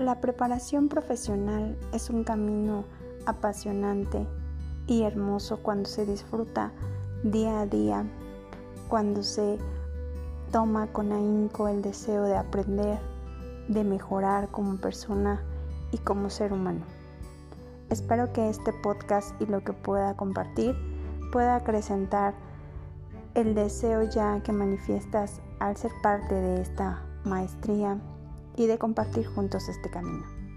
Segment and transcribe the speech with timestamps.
[0.00, 2.86] La preparación profesional es un camino
[3.26, 4.26] apasionante
[4.86, 6.72] y hermoso cuando se disfruta
[7.22, 8.06] día a día,
[8.88, 9.58] cuando se
[10.50, 12.98] toma con ahínco el deseo de aprender,
[13.68, 15.42] de mejorar como persona
[15.92, 16.86] y como ser humano.
[17.90, 20.74] Espero que este podcast y lo que pueda compartir
[21.30, 22.32] pueda acrecentar
[23.34, 27.98] el deseo ya que manifiestas al ser parte de esta maestría
[28.60, 30.49] y de compartir juntos este camino.